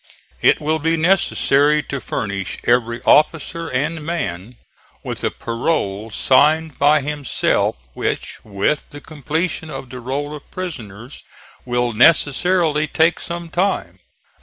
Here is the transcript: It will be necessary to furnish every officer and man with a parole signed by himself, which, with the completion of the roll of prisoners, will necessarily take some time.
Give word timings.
It 0.41 0.59
will 0.59 0.79
be 0.79 0.97
necessary 0.97 1.83
to 1.83 2.01
furnish 2.01 2.57
every 2.63 3.03
officer 3.03 3.69
and 3.69 4.03
man 4.03 4.55
with 5.03 5.23
a 5.23 5.29
parole 5.29 6.09
signed 6.09 6.79
by 6.79 7.01
himself, 7.01 7.75
which, 7.93 8.39
with 8.43 8.89
the 8.89 8.99
completion 8.99 9.69
of 9.69 9.91
the 9.91 9.99
roll 9.99 10.35
of 10.35 10.49
prisoners, 10.49 11.21
will 11.65 11.93
necessarily 11.93 12.87
take 12.87 13.19
some 13.19 13.47
time. 13.47 13.99